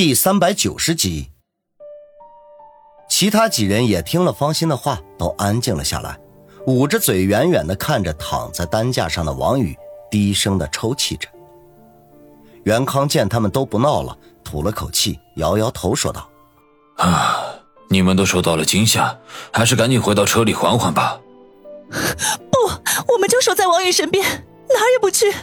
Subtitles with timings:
[0.00, 1.32] 第三百九十集，
[3.10, 6.16] 其他几人也听了方心的话，都安静了下来，
[6.68, 9.76] 捂着嘴，远远的看着躺在担架上的王宇，
[10.08, 11.28] 低声的抽泣着。
[12.62, 16.30] 袁康见他们都不闹了，吐了口气，摇摇头说道
[16.98, 17.42] ：“啊，
[17.88, 19.18] 你们都受到了惊吓，
[19.52, 21.20] 还是赶紧回到车里缓缓吧。
[22.52, 25.34] ”“不，我们就守在王宇身边，哪儿也不去。”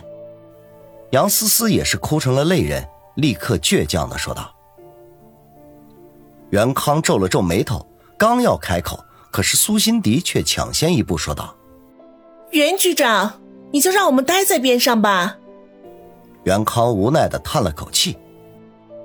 [1.11, 2.87] 杨思思也是哭成了泪人。
[3.15, 4.53] 立刻倔强的说道
[6.51, 7.85] ：“袁康皱了皱眉头，
[8.17, 11.55] 刚要开口，可是苏辛迪却抢先一步说道
[12.51, 13.41] ：‘袁局长，
[13.71, 15.37] 你就让我们待在边上吧。’
[16.43, 18.17] 袁康无奈的叹了口气：‘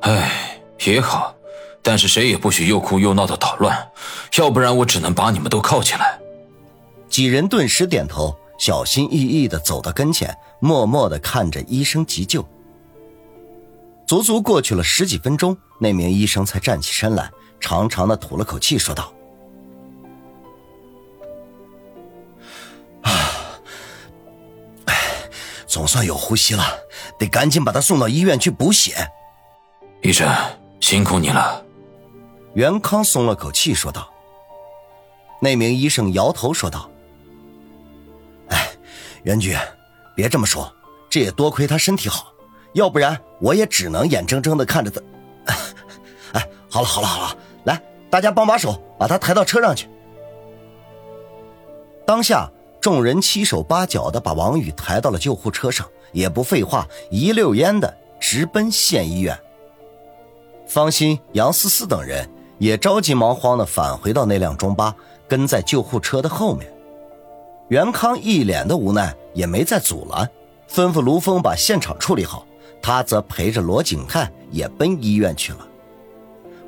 [0.03, 1.35] 哎，也好，
[1.81, 3.91] 但是谁也不许又哭又闹的捣乱，
[4.39, 6.19] 要不然我只能把你们都铐起来。’
[7.09, 12.45] 几人顿时点头，小心翼翼的走到跟前，默默的看着医生急救。”
[14.11, 19.15] 足足过去了十几分钟，那名医生才站起身来，长长的吐了口气，说道
[23.07, 23.13] ：“啊，
[24.87, 24.97] 哎，
[25.65, 26.65] 总算有呼吸了，
[27.21, 28.97] 得赶紧把他送到医院去补血。”
[30.03, 30.29] 医生，
[30.81, 31.65] 辛苦你了。
[32.55, 34.13] 袁康松了口气，说道。
[35.41, 36.91] 那名医生摇头说道
[38.51, 38.73] ：“哎，
[39.23, 39.57] 袁局，
[40.17, 40.75] 别这么说，
[41.09, 42.27] 这也多亏他身体好。”
[42.73, 45.01] 要不然我也只能眼睁睁的看着他。
[46.35, 49.89] 哎，好了好了好了，来，大家帮把手，把他抬到车上去。
[52.07, 59.39] 当下众人七手八脚的把王宇抬到了救护车上，也不废话，一溜烟的直奔县医院。
[60.67, 64.95] 方心、杨思思等人也着急忙慌的返回到那辆中巴，
[65.27, 66.73] 跟在救护车的后面。
[67.69, 70.29] 袁康一脸的无奈，也没再阻拦，
[70.69, 72.47] 吩咐卢峰把现场处理好。
[72.83, 75.67] 他则陪着罗景泰也奔医院去了。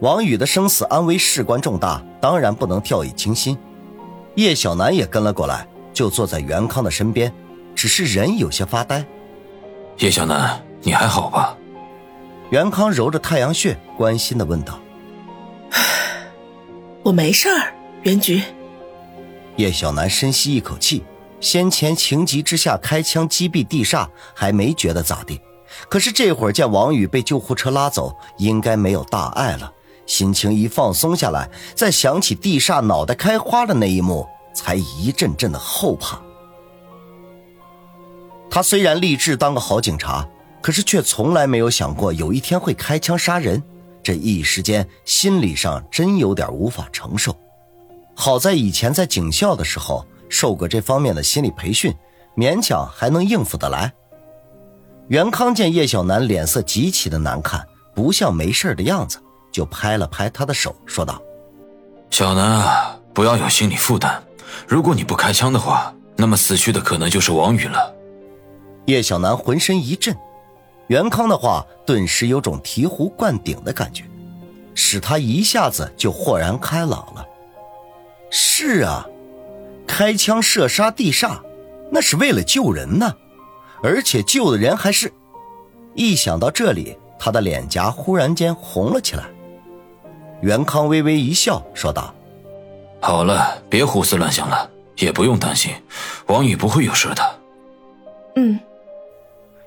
[0.00, 3.56] 王宇的生死安危事关重大，当然不能掉以轻心。
[4.34, 7.32] 叶小楠也跟了过来，就坐在袁康的身边，
[7.74, 9.04] 只是人有些发呆。
[9.98, 11.56] 叶小楠，你还好吧？
[12.50, 14.80] 袁康揉着太阳穴，关心的问道
[17.04, 17.72] ：“我没事儿，
[18.02, 18.42] 袁局。”
[19.56, 21.04] 叶小楠深吸一口气，
[21.40, 25.40] 先前情急之下开枪击毙地煞，还没觉得咋地。
[25.88, 29.72] 可是这会儿见王宇被救护车拉走，应该没有大碍了，
[30.06, 36.20] 心情一放松下来，再想起地煞脑袋开花的那一幕，才一阵阵的后怕。
[38.50, 40.28] 他虽然立志当个好警察，
[40.60, 43.62] 可是却从来没有想过有一天会开枪杀人，
[44.02, 47.34] 这一时间心理上真有点无法承受。
[48.14, 51.94] 好在以前在警校的时候受过这方面的心理培训，
[52.36, 53.90] 勉强还能应付得来。
[55.12, 57.62] 袁康见叶小楠脸色极其的难看，
[57.94, 59.18] 不像没事的样子，
[59.52, 61.20] 就拍了拍他的手，说道
[62.08, 64.24] ：“小楠啊，不要有心理负担。
[64.66, 67.94] 如果你不开枪的话，那么死去的可能就是王宇了。”
[68.88, 70.16] 叶小楠浑身一震，
[70.86, 74.04] 袁康的话顿时有种醍醐灌顶的感觉，
[74.74, 77.26] 使他一下子就豁然开朗了。
[78.30, 79.06] 是啊，
[79.86, 81.38] 开枪射杀地煞，
[81.90, 83.14] 那是为了救人呢。
[83.82, 85.12] 而且救的人还是……
[85.94, 89.28] 一想到这里，他的脸颊忽然间红了起来。
[90.40, 92.14] 袁康微微一笑，说道
[93.00, 95.72] ：“好了，别胡思乱想了，也不用担心，
[96.26, 97.40] 王宇不会有事的。”
[98.36, 98.58] 嗯。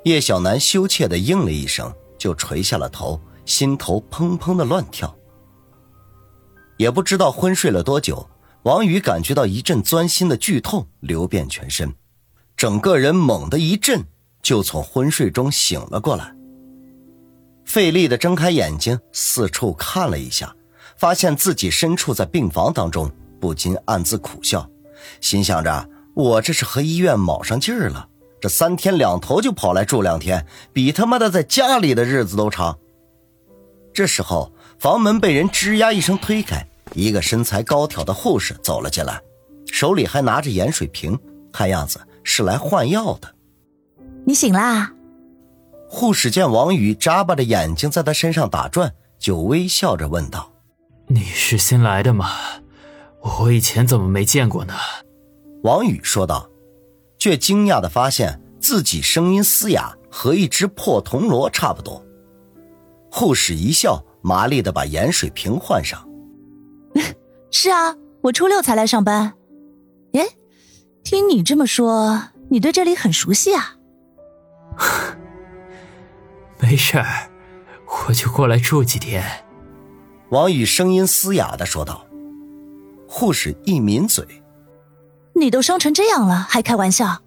[0.04, 5.16] 叶小楠羞怯的应了一声，就垂下了头，心头砰砰的乱跳。
[6.78, 8.30] 也不知道昏睡了多久，
[8.64, 11.94] 王宇感觉到一阵钻心的剧痛流遍全身。
[12.58, 14.04] 整个人猛地一震，
[14.42, 16.34] 就从昏睡中醒了过来。
[17.66, 20.56] 费力的睁开眼睛，四处看了一下，
[20.98, 23.12] 发现自己身处在病房当中，
[23.42, 24.70] 不禁暗自苦笑，
[25.20, 28.08] 心想着：我这是和医院卯上劲儿了，
[28.40, 32.78] 这三天两头就跑来住两天，比他妈的在家里的日子都长。
[33.94, 39.20] 这时候，房门被人吱呀一声推开，一个身材高挑的护士走了进来，
[39.72, 41.20] 手里还拿着盐水瓶，
[41.52, 42.00] 看样子。
[42.26, 43.34] 是来换药的，
[44.26, 44.92] 你醒啦？
[45.88, 50.52] 护士见王宇眨巴着眼睛在他身上打转，就微笑着问道
[51.08, 52.28] ：“你是新来的吗？
[53.22, 54.74] 我以前怎么没见过呢？”
[55.64, 56.50] 王宇说道，
[57.18, 62.04] 却惊讶的发现自己声音嘶哑，和一只破铜锣差不多。
[63.12, 66.06] 护士一笑，麻利的把盐水瓶换上
[67.52, 69.32] ：“是啊，我初六才来上班。”
[71.06, 71.10] 哎。
[71.16, 73.76] 听你这么说，你对这里很熟悉啊？
[76.60, 77.30] 没事儿，
[78.08, 79.24] 我就过来住几天。”
[80.30, 82.06] 王宇声音嘶哑的说道。
[83.08, 84.26] 护士一抿嘴
[85.36, 87.22] ：“你都伤成这样了，还开玩笑？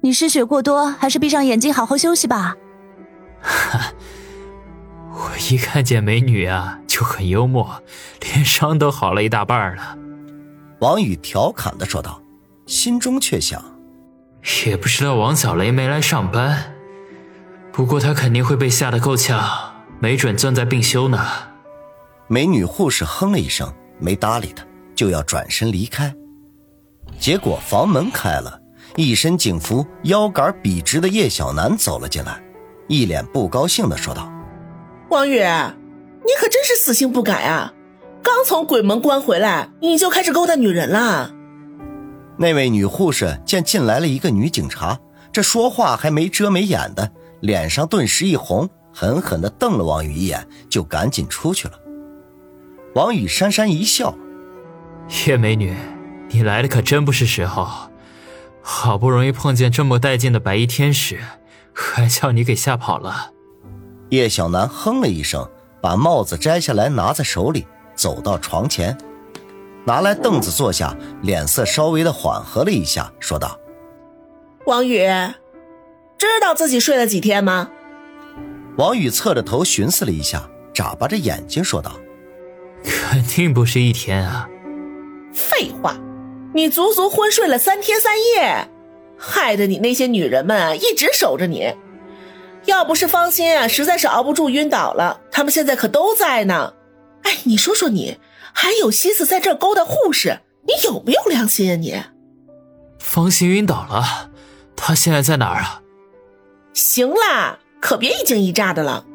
[0.00, 2.56] 你失血过多，还是闭上眼睛好好休息吧。”
[3.42, 3.92] 哈，
[5.12, 7.82] 我一看见美女啊就很幽默，
[8.20, 9.98] 连伤都好了一大半了。
[10.80, 12.22] 王宇调侃的说道，
[12.68, 13.64] 心中却想：
[14.66, 16.74] 也不知道王小雷没来上班，
[17.72, 19.42] 不过他肯定会被吓得够呛，
[20.00, 21.18] 没准正在病休呢。
[22.26, 24.62] 美女护士哼了一声，没搭理他，
[24.94, 26.14] 就要转身离开。
[27.18, 28.60] 结果房门开了，
[28.96, 32.38] 一身警服、腰杆笔直的叶小楠走了进来，
[32.86, 34.30] 一脸不高兴的说道
[35.08, 37.72] ：“王宇，你可真是死性不改啊！”
[38.22, 41.32] 刚从鬼门关回来，你就开始勾搭女人了。
[42.38, 44.98] 那位女护士见进来了一个女警察，
[45.32, 51.74] 这说话还没遮没掩的，脸上顿时一红，狠狠地瞪了王宇一眼，就赶紧出去了。
[52.94, 54.14] 王宇讪讪一笑
[55.26, 55.76] ：“叶美女，
[56.28, 57.68] 你来的可真不是时候，
[58.62, 61.18] 好不容易碰见这么带劲的白衣天使，
[61.72, 63.32] 还叫你给吓跑了。”
[64.10, 65.50] 叶小楠哼了一声，
[65.82, 67.66] 把帽子摘下来拿在手里。
[67.94, 68.96] 走到床前，
[69.88, 73.58] 拿来凳子坐下，脸色稍微的缓和了一下，说道
[74.66, 74.98] ：“王宇，
[76.18, 77.70] 知道自己睡了几天吗？”
[78.76, 81.92] 王宇侧着头寻思了一下，眨巴着眼睛说道
[82.84, 84.46] ：“肯定不是一天啊！”
[85.32, 85.96] 废话，
[86.52, 88.68] 你足足昏睡了三天三夜，
[89.16, 91.74] 害得你那些女人们啊一直守着你。
[92.66, 96.74] 要不是芳心啊实在是熬不住晕倒了，他们现在可都在呢。
[97.22, 98.18] 哎，你说说你，
[98.60, 100.40] 还有心思在这勾搭护士？
[100.66, 101.94] 你有没有良心啊你？
[102.98, 104.32] 方心晕倒了，
[104.74, 105.80] 他现在在哪儿啊？
[106.72, 109.06] 行啦，可别一惊一乍的了。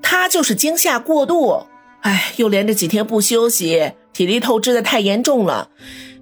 [0.00, 1.66] 他就是惊吓过度，
[2.00, 5.68] 哎，又连着几天不休息，体力透支的太严重了，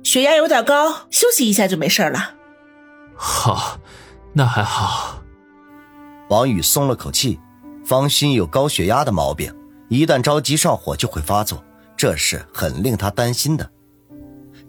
[0.02, 2.34] 血压有点高，休息一下就没事了。
[3.14, 3.78] 好，
[4.32, 5.22] 那还好。
[6.30, 7.38] 王宇松了口气，
[7.84, 9.54] 方心有高血压的毛病。
[9.88, 11.62] 一旦着急上火就会发作，
[11.96, 13.70] 这是很令他担心的。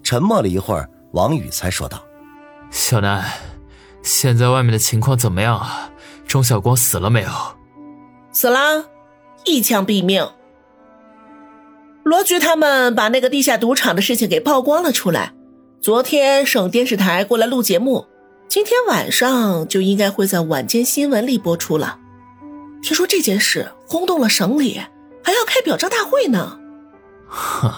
[0.02, 2.02] 沉默了一会儿，王宇才说道
[2.70, 3.24] ：“小南，
[4.02, 5.90] 现在外面的情况怎么样啊？
[6.26, 7.28] 钟晓光死了没有
[8.32, 8.86] ？”“死了，
[9.44, 10.26] 一枪毙命。”
[12.04, 15.34] 罗局他们把那个地下赌场的事情给曝光了出来，
[15.80, 18.06] 昨天省电视台过来录节目，
[18.48, 21.98] 今天晚上就应该会在晚间新闻里播出了。
[22.82, 24.80] 听说这件事轰动了省里。
[25.20, 26.57] 还要开表彰大会呢，
[27.28, 27.72] 哼，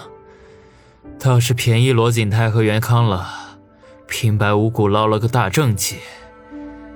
[1.19, 3.59] 倒是便宜罗景泰和袁康了，
[4.07, 5.97] 平白无故捞了个大政绩。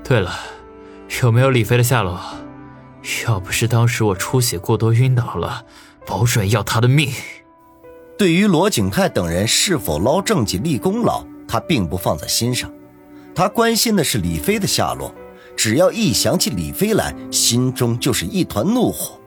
[0.03, 0.33] 对了，
[1.21, 2.19] 有没有李飞的下落？
[3.27, 5.65] 要不是当时我出血过多晕倒了，
[6.05, 7.11] 保准要他的命。
[8.17, 12.71] 对于罗景泰等人是否捞政绩立功劳，他并不放在心上，
[13.35, 15.13] 他关心的是李飞的下落。
[15.57, 19.19] 只要一想起李飞来，心中就是一团怒火。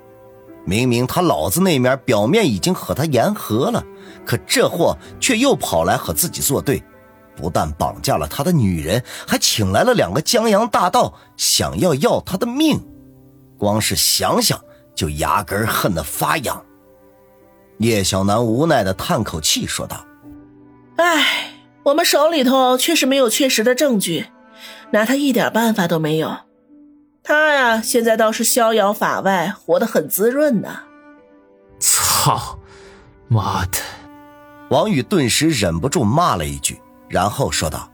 [0.68, 3.82] 明明他老子那面表面已经和他言和了，
[4.26, 6.82] 可这货却又跑来和自己作对，
[7.34, 12.78] 不但绑架了他的女人，还请来了两个江洋大盗，想要要他的命。
[13.56, 14.60] 光是想想
[14.94, 16.62] 就牙根恨得发痒。
[17.78, 20.04] 叶小楠无奈的叹口气说道
[20.98, 24.26] ：“唉，我们手里头确实没有确实的证据，
[24.90, 26.36] 拿他一点办法都没有。”
[27.28, 30.84] 他呀，现在倒是逍遥法外，活得很滋润呢。
[31.78, 32.58] 操，
[33.28, 33.76] 妈的！
[34.70, 37.90] 王宇顿时忍不住骂了一句，然后说道：“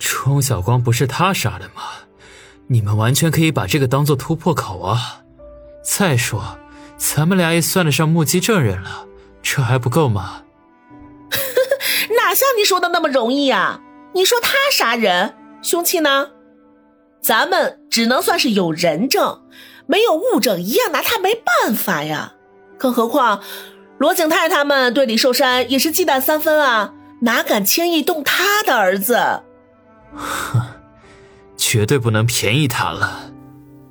[0.00, 1.82] 钟小光不是他杀的吗？
[2.68, 5.20] 你们完全可以把这个当做突破口啊！
[5.84, 6.56] 再说，
[6.96, 9.06] 咱们俩也算得上目击证人了，
[9.42, 10.44] 这还不够吗？
[12.16, 13.82] ”哪像你说的那么容易啊？
[14.14, 16.30] 你说他杀人，凶器呢？
[17.20, 19.42] 咱们只能算是有人证，
[19.86, 22.34] 没有物证，一样拿他没办法呀。
[22.76, 23.40] 更何况，
[23.98, 29.16] 罗景泰他们对李寿山也是忌惮三分啊，哪敢轻易动他的儿子？
[30.12, 30.60] 哼，
[31.56, 33.30] 绝对不能便宜他了。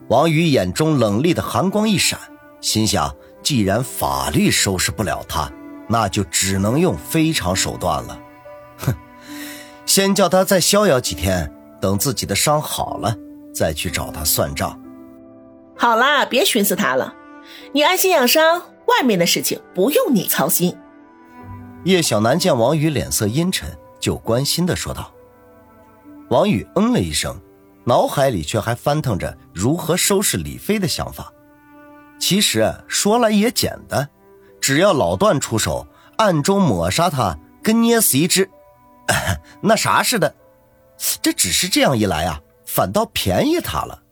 [0.09, 2.19] 王宇眼中冷厉的寒光一闪，
[2.59, 5.49] 心想：既然法律收拾不了他，
[5.87, 8.19] 那就只能用非常手段了。
[8.79, 8.93] 哼，
[9.85, 11.49] 先叫他再逍遥几天。
[11.79, 13.13] 等自己的伤好了，
[13.53, 14.79] 再去找他算账。
[15.77, 17.13] 好啦，别寻思他了，
[17.71, 20.75] 你安心养伤，外面的事情不用你操心。
[21.85, 23.69] 叶小楠见王宇脸色阴沉，
[23.99, 25.11] 就关心的说道。
[26.29, 27.39] 王宇嗯了一声，
[27.83, 31.31] 脑海里却还翻腾着如何收拾李飞的想法。
[32.19, 34.09] 其实说来也简单，
[34.61, 35.85] 只要老段出手，
[36.17, 38.49] 暗中抹杀他，跟捏死一只，
[39.61, 40.33] 那啥似的。
[41.21, 42.39] 这只是这样一来啊，
[42.75, 44.02] 反倒便宜他了。